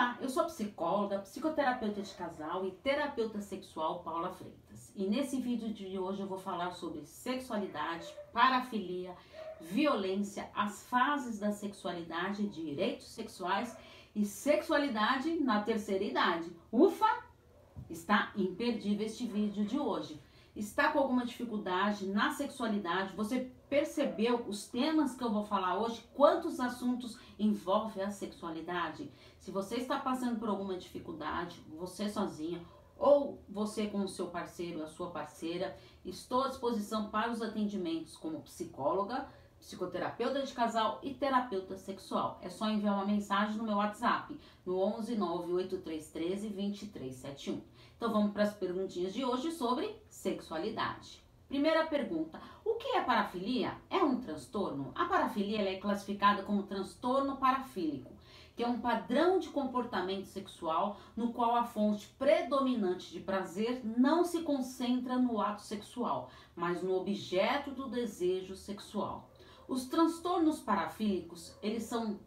Olá, 0.00 0.16
eu 0.18 0.30
sou 0.30 0.46
psicóloga, 0.46 1.18
psicoterapeuta 1.18 2.00
de 2.00 2.14
casal 2.14 2.64
e 2.64 2.70
terapeuta 2.70 3.38
sexual 3.42 4.02
Paula 4.02 4.30
Freitas. 4.30 4.90
E 4.96 5.06
nesse 5.06 5.38
vídeo 5.38 5.74
de 5.74 5.98
hoje 5.98 6.22
eu 6.22 6.26
vou 6.26 6.38
falar 6.38 6.70
sobre 6.70 7.04
sexualidade, 7.04 8.06
parafilia, 8.32 9.14
violência, 9.60 10.48
as 10.54 10.84
fases 10.84 11.38
da 11.38 11.52
sexualidade, 11.52 12.48
direitos 12.48 13.08
sexuais 13.08 13.76
e 14.16 14.24
sexualidade 14.24 15.38
na 15.38 15.60
terceira 15.60 16.02
idade. 16.02 16.50
Ufa! 16.72 17.22
Está 17.90 18.32
imperdível 18.34 19.04
este 19.04 19.26
vídeo 19.26 19.66
de 19.66 19.78
hoje 19.78 20.18
está 20.54 20.92
com 20.92 20.98
alguma 20.98 21.24
dificuldade 21.24 22.06
na 22.06 22.32
sexualidade, 22.32 23.14
você 23.14 23.52
percebeu 23.68 24.44
os 24.48 24.66
temas 24.66 25.14
que 25.14 25.22
eu 25.22 25.32
vou 25.32 25.44
falar 25.44 25.78
hoje, 25.78 26.04
quantos 26.14 26.58
assuntos 26.58 27.18
envolvem 27.38 28.02
a 28.02 28.10
sexualidade? 28.10 29.10
Se 29.38 29.50
você 29.50 29.76
está 29.76 29.98
passando 29.98 30.38
por 30.38 30.48
alguma 30.48 30.76
dificuldade, 30.76 31.60
você 31.78 32.08
sozinha 32.08 32.60
ou 32.98 33.42
você 33.48 33.86
com 33.86 34.02
o 34.04 34.08
seu 34.08 34.26
parceiro, 34.26 34.82
a 34.82 34.86
sua 34.86 35.10
parceira, 35.10 35.76
estou 36.04 36.44
à 36.44 36.48
disposição 36.48 37.08
para 37.08 37.30
os 37.30 37.40
atendimentos 37.40 38.14
como 38.16 38.42
psicóloga, 38.42 39.26
psicoterapeuta 39.60 40.42
de 40.42 40.52
casal 40.52 40.98
e 41.02 41.14
terapeuta 41.14 41.76
sexual. 41.76 42.38
É 42.42 42.48
só 42.48 42.68
enviar 42.68 42.94
uma 42.94 43.04
mensagem 43.04 43.56
no 43.56 43.64
meu 43.64 43.76
WhatsApp 43.76 44.36
no 44.66 44.78
11 44.78 45.14
98313 45.16 46.48
2371. 46.48 47.60
Então 47.96 48.12
vamos 48.12 48.32
para 48.32 48.44
as 48.44 48.54
perguntinhas 48.54 49.12
de 49.12 49.24
hoje 49.24 49.52
sobre 49.52 49.94
sexualidade. 50.08 51.22
Primeira 51.46 51.84
pergunta: 51.86 52.40
o 52.64 52.74
que 52.74 52.96
é 52.96 53.02
parafilia? 53.02 53.74
É 53.90 53.98
um 53.98 54.20
transtorno? 54.20 54.92
A 54.94 55.04
parafilia 55.06 55.62
é 55.62 55.78
classificada 55.78 56.42
como 56.42 56.62
transtorno 56.62 57.36
parafílico, 57.36 58.12
que 58.56 58.62
é 58.62 58.68
um 58.68 58.80
padrão 58.80 59.38
de 59.38 59.48
comportamento 59.48 60.26
sexual 60.26 60.98
no 61.16 61.32
qual 61.32 61.56
a 61.56 61.64
fonte 61.64 62.06
predominante 62.18 63.10
de 63.10 63.20
prazer 63.20 63.82
não 63.84 64.24
se 64.24 64.42
concentra 64.42 65.16
no 65.16 65.40
ato 65.40 65.62
sexual, 65.62 66.30
mas 66.54 66.82
no 66.82 66.94
objeto 66.94 67.70
do 67.70 67.88
desejo 67.88 68.54
sexual. 68.54 69.29
Os 69.70 69.84
transtornos 69.84 70.58
parafílicos, 70.58 71.56
eles 71.62 71.84
são 71.84 72.18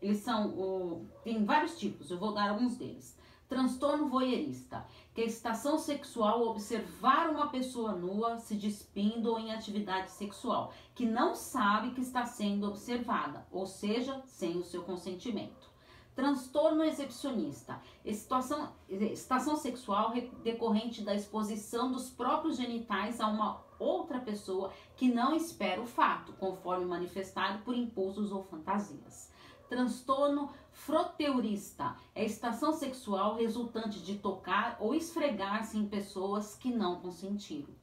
eles 0.00 0.20
são 0.20 1.06
tem 1.22 1.44
vários 1.44 1.78
tipos, 1.78 2.10
eu 2.10 2.18
vou 2.18 2.32
dar 2.32 2.48
alguns 2.48 2.78
deles. 2.78 3.14
Transtorno 3.46 4.08
voyeurista, 4.08 4.86
que 5.12 5.20
é 5.20 5.26
estação 5.26 5.76
sexual 5.76 6.46
observar 6.46 7.28
uma 7.28 7.48
pessoa 7.48 7.92
nua 7.92 8.38
se 8.38 8.54
despindo 8.54 9.30
ou 9.30 9.38
em 9.38 9.52
atividade 9.52 10.10
sexual, 10.12 10.72
que 10.94 11.04
não 11.04 11.34
sabe 11.34 11.90
que 11.90 12.00
está 12.00 12.24
sendo 12.24 12.66
observada, 12.66 13.46
ou 13.52 13.66
seja, 13.66 14.22
sem 14.24 14.56
o 14.56 14.64
seu 14.64 14.82
consentimento. 14.82 15.68
Transtorno 16.14 16.82
exibicionista, 16.82 17.82
situação, 18.02 18.72
estação 18.88 19.56
sexual 19.56 20.14
decorrente 20.42 21.02
da 21.02 21.14
exposição 21.14 21.92
dos 21.92 22.08
próprios 22.08 22.56
genitais 22.56 23.20
a 23.20 23.26
uma 23.26 23.67
outra 23.78 24.20
pessoa 24.20 24.72
que 24.96 25.12
não 25.12 25.34
espera 25.34 25.80
o 25.80 25.86
fato, 25.86 26.32
conforme 26.34 26.84
manifestado 26.84 27.62
por 27.64 27.74
impulsos 27.74 28.32
ou 28.32 28.42
fantasias. 28.42 29.30
Transtorno 29.68 30.50
froteurista 30.72 31.94
é 32.14 32.24
estação 32.24 32.72
sexual 32.72 33.36
resultante 33.36 34.00
de 34.00 34.16
tocar 34.16 34.78
ou 34.80 34.94
esfregar-se 34.94 35.76
em 35.76 35.86
pessoas 35.86 36.56
que 36.56 36.70
não 36.70 37.00
consentiram. 37.00 37.74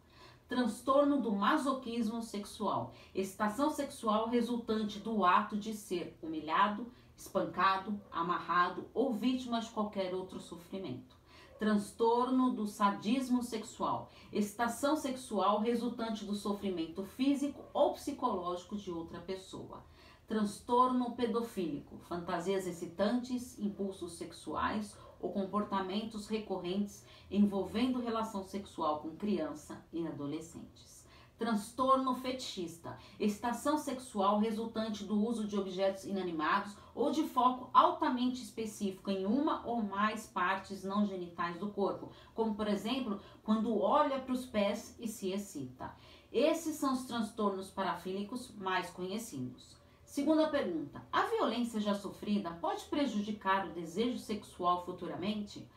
Transtorno 0.48 1.22
do 1.22 1.32
masoquismo 1.32 2.22
sexual, 2.22 2.94
estação 3.14 3.70
sexual 3.70 4.30
resultante 4.30 5.00
do 5.00 5.24
ato 5.24 5.56
de 5.58 5.74
ser 5.74 6.18
humilhado, 6.22 6.92
espancado, 7.16 8.00
amarrado 8.12 8.88
ou 8.94 9.14
vítima 9.14 9.60
de 9.60 9.70
qualquer 9.70 10.14
outro 10.14 10.40
sofrimento. 10.40 11.16
Transtorno 11.58 12.52
do 12.52 12.68
sadismo 12.68 13.42
sexual, 13.42 14.12
estação 14.32 14.96
sexual 14.96 15.62
resultante 15.62 16.26
do 16.26 16.36
sofrimento 16.36 17.04
físico 17.04 17.64
ou 17.74 17.94
psicológico 17.94 18.76
de 18.76 18.92
outra 18.92 19.20
pessoa 19.20 19.84
transtorno 20.28 21.12
pedofílico, 21.12 21.98
fantasias 22.00 22.66
excitantes, 22.66 23.58
impulsos 23.60 24.14
sexuais 24.14 24.98
ou 25.20 25.32
comportamentos 25.32 26.28
recorrentes 26.28 27.06
envolvendo 27.30 28.02
relação 28.02 28.44
sexual 28.44 29.00
com 29.00 29.16
criança 29.16 29.84
e 29.94 30.06
adolescentes. 30.08 31.05
Transtorno 31.38 32.16
fetichista, 32.16 32.98
estação 33.20 33.78
sexual 33.78 34.40
resultante 34.40 35.04
do 35.04 35.22
uso 35.22 35.46
de 35.46 35.58
objetos 35.58 36.06
inanimados 36.06 36.76
ou 36.96 37.12
de 37.12 37.24
foco 37.24 37.70
altamente 37.74 38.42
específico 38.42 39.12
em 39.12 39.26
uma 39.26 39.66
ou 39.66 39.82
mais 39.82 40.26
partes 40.28 40.84
não 40.84 41.06
genitais 41.06 41.58
do 41.58 41.68
corpo, 41.68 42.10
como 42.34 42.56
por 42.56 42.68
exemplo, 42.70 43.20
quando 43.44 43.78
olha 43.78 44.20
para 44.20 44.34
os 44.34 44.46
pés 44.46 44.96
e 44.98 45.10
se 45.10 45.32
excita. 45.32 45.94
Esses 46.32 46.76
são 46.76 46.94
os 46.94 47.04
transtornos 47.04 47.70
parafílicos 47.70 48.52
mais 48.56 48.90
conhecidos. 48.90 49.76
Segunda 50.06 50.48
pergunta: 50.48 51.02
a 51.12 51.24
violência 51.24 51.82
já 51.82 51.94
sofrida 51.94 52.50
pode 52.62 52.86
prejudicar 52.86 53.68
o 53.68 53.74
desejo 53.74 54.18
sexual 54.18 54.86
futuramente? 54.86 55.68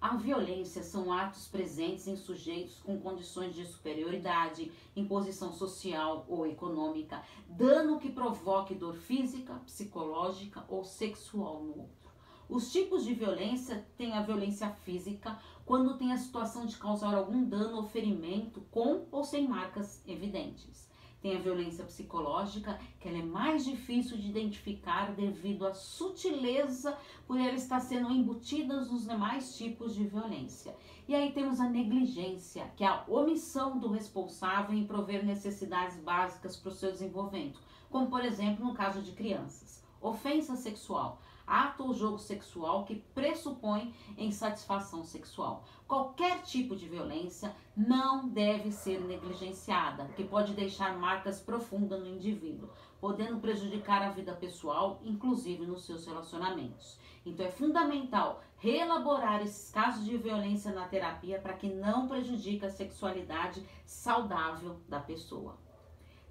A 0.00 0.14
violência 0.14 0.82
são 0.82 1.10
atos 1.10 1.48
presentes 1.48 2.06
em 2.06 2.16
sujeitos 2.16 2.78
com 2.80 3.00
condições 3.00 3.54
de 3.54 3.64
superioridade, 3.64 4.70
imposição 4.94 5.52
social 5.52 6.26
ou 6.28 6.46
econômica, 6.46 7.22
dano 7.48 7.98
que 7.98 8.10
provoque 8.10 8.74
dor 8.74 8.94
física, 8.94 9.54
psicológica 9.64 10.64
ou 10.68 10.84
sexual 10.84 11.62
no 11.62 11.80
outro. 11.80 12.06
Os 12.48 12.70
tipos 12.70 13.04
de 13.04 13.14
violência 13.14 13.84
têm 13.96 14.12
a 14.12 14.22
violência 14.22 14.70
física, 14.70 15.36
quando 15.64 15.98
tem 15.98 16.12
a 16.12 16.18
situação 16.18 16.66
de 16.66 16.76
causar 16.76 17.14
algum 17.14 17.42
dano 17.42 17.78
ou 17.78 17.82
ferimento 17.82 18.60
com 18.70 19.06
ou 19.10 19.24
sem 19.24 19.48
marcas 19.48 20.00
evidentes. 20.06 20.86
Tem 21.26 21.34
a 21.34 21.40
violência 21.40 21.84
psicológica, 21.84 22.78
que 23.00 23.08
ela 23.08 23.18
é 23.18 23.22
mais 23.22 23.64
difícil 23.64 24.16
de 24.16 24.28
identificar 24.28 25.10
devido 25.10 25.66
à 25.66 25.74
sutileza 25.74 26.96
por 27.26 27.36
ela 27.36 27.56
estar 27.56 27.80
sendo 27.80 28.12
embutida 28.12 28.76
nos 28.76 29.08
demais 29.08 29.58
tipos 29.58 29.96
de 29.96 30.04
violência. 30.04 30.76
E 31.08 31.16
aí 31.16 31.32
temos 31.32 31.58
a 31.58 31.68
negligência, 31.68 32.70
que 32.76 32.84
é 32.84 32.86
a 32.86 33.02
omissão 33.08 33.76
do 33.76 33.90
responsável 33.90 34.78
em 34.78 34.86
prover 34.86 35.26
necessidades 35.26 35.98
básicas 35.98 36.56
para 36.56 36.70
o 36.70 36.74
seu 36.76 36.92
desenvolvimento, 36.92 37.60
como 37.90 38.06
por 38.06 38.24
exemplo 38.24 38.64
no 38.64 38.72
caso 38.72 39.02
de 39.02 39.10
crianças. 39.10 39.82
Ofensa 40.00 40.54
sexual 40.54 41.20
ato 41.46 41.84
ou 41.84 41.94
jogo 41.94 42.18
sexual 42.18 42.84
que 42.84 42.96
pressupõe 43.14 43.94
insatisfação 44.18 45.04
sexual. 45.04 45.64
Qualquer 45.86 46.42
tipo 46.42 46.74
de 46.74 46.88
violência 46.88 47.54
não 47.76 48.28
deve 48.28 48.72
ser 48.72 49.00
negligenciada, 49.00 50.06
que 50.16 50.24
pode 50.24 50.54
deixar 50.54 50.98
marcas 50.98 51.40
profundas 51.40 52.00
no 52.00 52.08
indivíduo, 52.08 52.70
podendo 53.00 53.38
prejudicar 53.38 54.02
a 54.02 54.10
vida 54.10 54.32
pessoal, 54.32 55.00
inclusive 55.04 55.64
nos 55.64 55.84
seus 55.84 56.04
relacionamentos. 56.06 56.98
Então 57.24 57.46
é 57.46 57.50
fundamental 57.50 58.42
reelaborar 58.56 59.42
esses 59.42 59.70
casos 59.70 60.04
de 60.04 60.16
violência 60.16 60.72
na 60.72 60.88
terapia 60.88 61.40
para 61.40 61.54
que 61.54 61.68
não 61.68 62.08
prejudique 62.08 62.64
a 62.64 62.70
sexualidade 62.70 63.64
saudável 63.84 64.80
da 64.88 65.00
pessoa. 65.00 65.65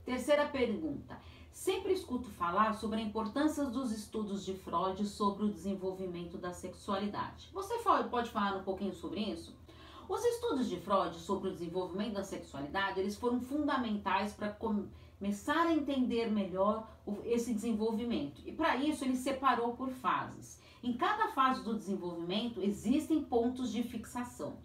Terceira 0.05 0.45
pergunta: 0.45 1.19
Sempre 1.51 1.93
escuto 1.93 2.29
falar 2.29 2.73
sobre 2.73 2.99
a 2.99 3.03
importância 3.03 3.65
dos 3.65 3.91
estudos 3.91 4.45
de 4.45 4.53
Freud 4.53 5.03
sobre 5.07 5.45
o 5.45 5.49
desenvolvimento 5.51 6.37
da 6.37 6.53
sexualidade. 6.53 7.49
Você 7.51 7.79
pode 8.11 8.29
falar 8.29 8.55
um 8.55 8.63
pouquinho 8.63 8.93
sobre 8.93 9.21
isso? 9.21 9.55
Os 10.07 10.23
estudos 10.23 10.69
de 10.69 10.79
Freud 10.79 11.15
sobre 11.17 11.49
o 11.49 11.51
desenvolvimento 11.53 12.13
da 12.13 12.23
sexualidade, 12.23 12.99
eles 12.99 13.17
foram 13.17 13.41
fundamentais 13.41 14.31
para 14.33 14.49
começar 14.49 15.65
a 15.65 15.73
entender 15.73 16.29
melhor 16.29 16.87
esse 17.23 17.51
desenvolvimento. 17.51 18.43
E 18.45 18.51
para 18.51 18.75
isso 18.75 19.03
ele 19.03 19.15
separou 19.15 19.75
por 19.75 19.89
fases. 19.89 20.61
Em 20.83 20.93
cada 20.93 21.29
fase 21.29 21.63
do 21.63 21.73
desenvolvimento 21.73 22.61
existem 22.61 23.23
pontos 23.23 23.71
de 23.71 23.81
fixação. 23.81 24.57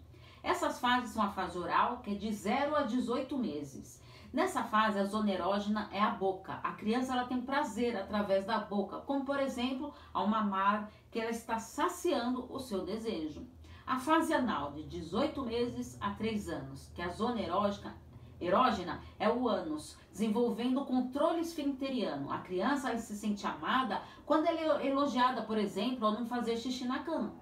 Essas 0.43 0.79
fases 0.79 1.11
são 1.11 1.23
a 1.23 1.31
fase 1.31 1.57
oral, 1.57 2.01
que 2.03 2.11
é 2.11 2.15
de 2.15 2.31
0 2.31 2.75
a 2.75 2.83
18 2.83 3.35
meses. 3.39 3.99
Nessa 4.33 4.63
fase, 4.63 4.97
a 4.97 5.03
zona 5.03 5.29
erógena 5.29 5.89
é 5.91 5.99
a 6.01 6.11
boca. 6.11 6.53
A 6.63 6.71
criança 6.71 7.11
ela 7.11 7.25
tem 7.25 7.41
prazer 7.41 7.97
através 7.97 8.45
da 8.45 8.59
boca, 8.59 8.99
como 8.99 9.25
por 9.25 9.37
exemplo, 9.39 9.93
ao 10.13 10.25
mamar, 10.25 10.89
que 11.11 11.19
ela 11.19 11.31
está 11.31 11.59
saciando 11.59 12.47
o 12.49 12.57
seu 12.57 12.85
desejo. 12.85 13.45
A 13.85 13.99
fase 13.99 14.33
anal, 14.33 14.71
de 14.71 14.83
18 14.83 15.43
meses 15.43 15.97
a 15.99 16.11
3 16.11 16.47
anos, 16.47 16.89
que 16.95 17.01
é 17.01 17.05
a 17.05 17.09
zona 17.09 17.41
erógena, 17.41 17.97
erógena 18.39 19.01
é 19.19 19.29
o 19.29 19.49
ânus, 19.49 19.97
desenvolvendo 20.09 20.79
o 20.79 20.85
controle 20.85 21.41
esfinteriano. 21.41 22.31
A 22.31 22.39
criança 22.39 22.97
se 22.97 23.17
sente 23.17 23.45
amada 23.45 24.01
quando 24.25 24.47
ela 24.47 24.81
é 24.81 24.87
elogiada, 24.87 25.41
por 25.41 25.57
exemplo, 25.57 26.07
ao 26.07 26.13
não 26.13 26.25
fazer 26.25 26.55
xixi 26.55 26.85
na 26.85 26.99
cama. 26.99 27.33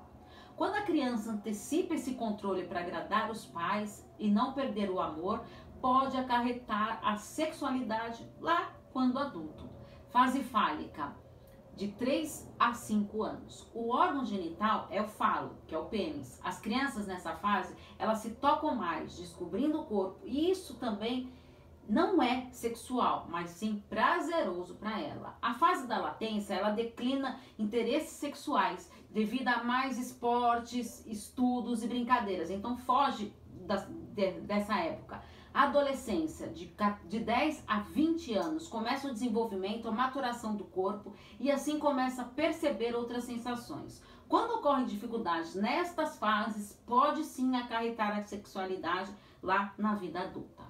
Quando 0.58 0.76
a 0.76 0.82
criança 0.82 1.32
antecipa 1.32 1.94
esse 1.94 2.16
controle 2.16 2.64
para 2.64 2.82
agradar 2.82 3.32
os 3.32 3.46
pais 3.46 4.06
e 4.18 4.30
não 4.30 4.52
perder 4.52 4.90
o 4.90 5.00
amor, 5.00 5.42
pode 5.82 6.18
acarretar 6.18 7.00
a 7.04 7.18
sexualidade 7.18 8.28
lá 8.40 8.72
quando 8.92 9.20
adulto. 9.20 9.70
Fase 10.10 10.44
fálica, 10.44 11.16
de 11.76 11.88
3 11.90 12.54
a 12.60 12.74
5 12.74 13.24
anos. 13.24 13.70
O 13.74 13.96
órgão 13.96 14.26
genital 14.26 14.88
é 14.92 15.02
o 15.02 15.08
falo, 15.08 15.56
que 15.66 15.74
é 15.74 15.78
o 15.78 15.86
pênis. 15.86 16.40
As 16.44 16.60
crianças 16.60 17.08
nessa 17.08 17.36
fase, 17.36 17.74
elas 17.98 18.20
se 18.20 18.32
tocam 18.32 18.76
mais, 18.76 19.16
descobrindo 19.16 19.80
o 19.80 19.86
corpo, 19.86 20.20
e 20.26 20.52
isso 20.52 20.76
também 20.76 21.32
não 21.88 22.22
é 22.22 22.48
sexual, 22.52 23.28
mas 23.30 23.52
sim 23.52 23.84
prazeroso 23.90 24.76
para 24.76 25.00
ela. 25.00 25.38
A 25.42 25.56
fase 25.56 25.88
da 25.88 25.98
latência, 25.98 26.54
ela 26.54 26.70
declina 26.70 27.40
interesses 27.58 28.12
sexuais 28.12 28.92
devido 29.10 29.48
a 29.48 29.64
mais 29.64 29.98
esportes, 29.98 31.04
estudos 31.08 31.84
e 31.84 31.88
brincadeiras. 31.88 32.52
Então 32.52 32.78
foge 32.78 33.34
das, 33.66 33.88
de, 33.88 34.32
dessa 34.42 34.78
época. 34.78 35.24
Adolescência, 35.54 36.48
de, 36.48 36.72
de 37.06 37.20
10 37.20 37.64
a 37.68 37.80
20 37.80 38.34
anos, 38.34 38.68
começa 38.68 39.08
o 39.08 39.14
desenvolvimento, 39.14 39.88
a 39.88 39.92
maturação 39.92 40.56
do 40.56 40.64
corpo 40.64 41.14
e 41.40 41.52
assim 41.52 41.80
começa 41.80 42.22
a 42.22 42.26
perceber 42.26 42.96
outras 42.96 43.24
sensações. 43.24 44.02
Quando 44.28 44.60
ocorrem 44.60 44.86
dificuldades 44.86 45.56
nestas 45.56 46.20
fases, 46.20 46.80
pode 46.86 47.24
sim 47.24 47.56
acarretar 47.56 48.16
a 48.16 48.24
sexualidade 48.24 49.12
lá 49.42 49.74
na 49.76 49.96
vida 49.96 50.22
adulta. 50.22 50.64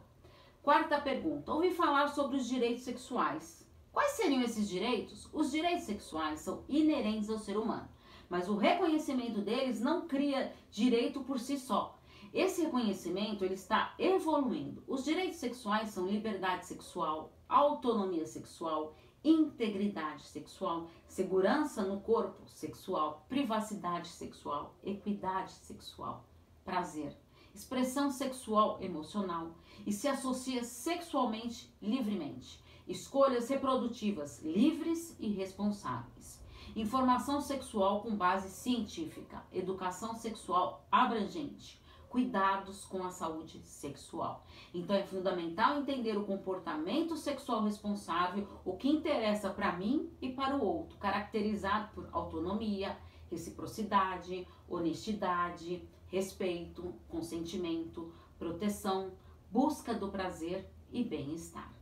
Quarta 0.64 1.02
pergunta: 1.02 1.52
ouvi 1.52 1.72
falar 1.72 2.08
sobre 2.08 2.38
os 2.38 2.48
direitos 2.48 2.84
sexuais. 2.84 3.68
Quais 3.92 4.14
seriam 4.14 4.42
esses 4.42 4.70
direitos? 4.70 5.28
Os 5.34 5.52
direitos 5.52 5.84
sexuais 5.84 6.40
são 6.40 6.64
inerentes 6.70 7.30
ao 7.30 7.38
ser 7.38 7.58
humano, 7.58 7.90
mas 8.30 8.48
o 8.48 8.56
reconhecimento 8.56 9.42
deles 9.42 9.82
não 9.82 10.08
cria 10.08 10.54
direito 10.72 11.20
por 11.22 11.38
si 11.38 11.60
só. 11.60 11.99
Esse 12.34 12.64
reconhecimento 12.64 13.44
ele 13.44 13.56
está 13.56 13.94
evoluindo. 13.98 14.84
Os 14.88 15.04
direitos 15.04 15.40
sexuais 15.40 15.90
são 15.90 16.08
liberdade 16.08 16.66
sexual, 16.68 17.34
autonomia 17.48 18.26
sexual, 18.26 18.96
integridade 19.24 20.24
sexual, 20.24 20.88
segurança 21.08 21.84
no 21.84 22.00
corpo 22.02 22.48
sexual, 22.48 23.26
privacidade 23.28 24.08
sexual, 24.08 24.76
equidade 24.84 25.52
sexual, 25.52 26.26
prazer, 26.64 27.18
expressão 27.54 28.12
sexual 28.12 28.78
emocional 28.82 29.56
e 29.86 29.92
se 29.92 30.08
associa 30.08 30.64
sexualmente 30.64 31.74
livremente, 31.82 32.64
escolhas 32.88 33.50
reprodutivas 33.50 34.40
livres 34.44 35.16
e 35.20 35.30
responsáveis. 35.30 36.40
Informação 36.76 37.42
sexual 37.42 38.02
com 38.02 38.16
base 38.16 38.50
científica, 38.50 39.44
educação 39.52 40.16
sexual 40.16 40.88
abrangente, 40.92 41.82
cuidados 42.10 42.84
com 42.86 43.04
a 43.04 43.12
saúde 43.12 43.62
sexual. 43.64 44.44
Então 44.74 44.96
é 44.96 45.04
fundamental 45.04 45.78
entender 45.78 46.18
o 46.18 46.26
comportamento 46.26 47.16
sexual 47.16 47.64
responsável, 47.64 48.48
o 48.66 48.76
que 48.76 48.90
interessa 48.90 49.50
para 49.50 49.72
mim 49.74 50.12
e 50.22 50.32
para 50.32 50.56
o 50.56 50.66
outro, 50.66 50.98
caracterizado 50.98 51.94
por 51.94 52.10
autonomia, 52.12 52.98
reciprocidade, 53.30 54.48
honestidade, 54.68 55.88
respeito, 56.08 56.96
consentimento, 57.08 58.12
proteção, 58.38 59.14
busca 59.52 59.94
do 59.94 60.10
prazer 60.10 60.68
e 60.92 61.04
bem-estar. 61.04 61.79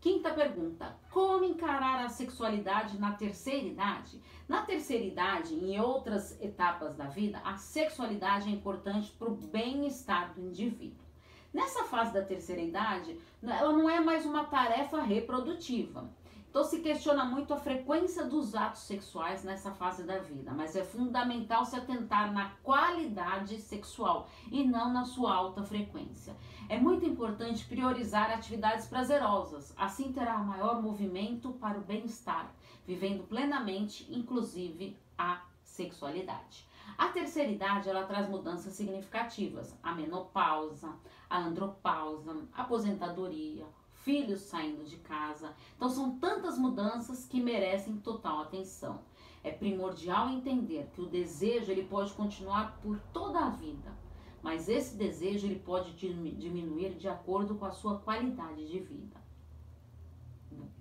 Quinta 0.00 0.30
pergunta: 0.32 0.96
como 1.10 1.44
encarar 1.44 2.04
a 2.04 2.08
sexualidade 2.08 2.98
na 2.98 3.12
terceira 3.12 3.66
idade? 3.66 4.22
Na 4.48 4.62
terceira 4.62 5.04
idade 5.04 5.54
em 5.54 5.80
outras 5.80 6.40
etapas 6.40 6.94
da 6.94 7.06
vida, 7.06 7.40
a 7.44 7.56
sexualidade 7.56 8.48
é 8.48 8.52
importante 8.52 9.10
para 9.18 9.28
o 9.28 9.36
bem-estar 9.36 10.34
do 10.34 10.40
indivíduo. 10.40 11.04
Nessa 11.52 11.84
fase 11.84 12.12
da 12.12 12.22
terceira 12.22 12.60
idade, 12.62 13.18
ela 13.42 13.72
não 13.72 13.90
é 13.90 13.98
mais 13.98 14.24
uma 14.24 14.44
tarefa 14.44 15.02
reprodutiva. 15.02 16.08
Então 16.50 16.64
se 16.64 16.80
questiona 16.80 17.24
muito 17.24 17.52
a 17.52 17.58
frequência 17.58 18.24
dos 18.24 18.54
atos 18.54 18.82
sexuais 18.82 19.44
nessa 19.44 19.70
fase 19.70 20.02
da 20.04 20.18
vida, 20.18 20.50
mas 20.52 20.74
é 20.74 20.82
fundamental 20.82 21.64
se 21.64 21.76
atentar 21.76 22.32
na 22.32 22.50
qualidade 22.62 23.60
sexual 23.60 24.28
e 24.50 24.64
não 24.64 24.90
na 24.92 25.04
sua 25.04 25.34
alta 25.34 25.62
frequência. 25.62 26.34
É 26.68 26.78
muito 26.78 27.04
importante 27.04 27.66
priorizar 27.66 28.30
atividades 28.30 28.86
prazerosas, 28.86 29.74
assim 29.76 30.10
terá 30.10 30.38
maior 30.38 30.82
movimento 30.82 31.52
para 31.52 31.78
o 31.78 31.82
bem-estar, 31.82 32.50
vivendo 32.86 33.24
plenamente, 33.24 34.06
inclusive 34.10 34.96
a 35.18 35.42
sexualidade. 35.62 36.66
A 36.96 37.08
terceira 37.08 37.50
idade 37.50 37.88
ela 37.88 38.04
traz 38.04 38.28
mudanças 38.28 38.72
significativas: 38.72 39.78
a 39.82 39.94
menopausa, 39.94 40.92
a 41.28 41.38
andropausa, 41.38 42.34
a 42.52 42.62
aposentadoria, 42.62 43.66
filhos 44.08 44.40
saindo 44.40 44.84
de 44.84 44.96
casa. 44.96 45.54
Então 45.76 45.90
são 45.90 46.18
tantas 46.18 46.56
mudanças 46.56 47.26
que 47.26 47.42
merecem 47.42 47.98
total 47.98 48.40
atenção. 48.40 49.02
É 49.44 49.50
primordial 49.50 50.30
entender 50.30 50.88
que 50.94 51.02
o 51.02 51.06
desejo 51.06 51.70
ele 51.70 51.84
pode 51.84 52.14
continuar 52.14 52.80
por 52.80 52.98
toda 53.12 53.38
a 53.38 53.50
vida, 53.50 53.94
mas 54.42 54.66
esse 54.66 54.96
desejo 54.96 55.46
ele 55.46 55.58
pode 55.58 55.92
diminuir 55.92 56.94
de 56.94 57.06
acordo 57.06 57.56
com 57.56 57.66
a 57.66 57.70
sua 57.70 57.98
qualidade 57.98 58.66
de 58.66 58.78
vida. 58.78 59.18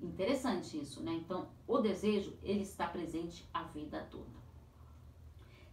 Interessante 0.01 0.79
isso, 0.79 1.03
né? 1.03 1.12
Então, 1.13 1.50
o 1.68 1.79
desejo 1.79 2.33
ele 2.41 2.62
está 2.62 2.88
presente 2.88 3.45
a 3.53 3.63
vida 3.63 4.07
toda. 4.09 4.38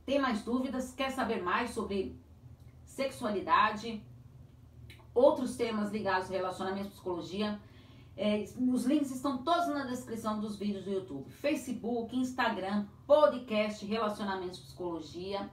Tem 0.05 0.19
mais 0.19 0.43
dúvidas? 0.43 0.93
Quer 0.93 1.13
saber 1.13 1.41
mais 1.41 1.71
sobre 1.71 2.19
sexualidade? 2.85 4.03
Outros 5.15 5.57
temas 5.57 5.93
ligados 5.93 6.29
ao 6.29 6.35
relacionamento 6.35 6.91
psicologia. 6.91 7.59
É, 8.17 8.45
os 8.73 8.85
links 8.85 9.11
estão 9.11 9.39
todos 9.39 9.69
na 9.69 9.85
descrição 9.85 10.41
dos 10.41 10.57
vídeos 10.57 10.85
do 10.85 10.91
YouTube. 10.91 11.31
Facebook, 11.31 12.17
Instagram, 12.17 12.87
podcast, 13.07 13.85
relacionamentos 13.85 14.59
psicologia. 14.59 15.49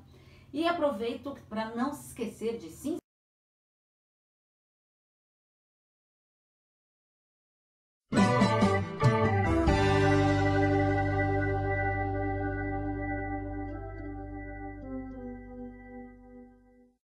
E 0.54 0.68
aproveito 0.68 1.36
para 1.48 1.76
não 1.76 1.94
se 1.94 2.08
esquecer 2.08 2.58
de 2.58 2.70
se 2.70 3.01